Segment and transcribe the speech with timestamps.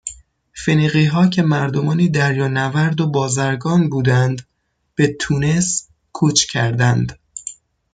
[0.53, 4.47] فنیقیها که مردمانی دریانورد و بازرگان بودند
[4.95, 7.19] به تونس کوچ کردند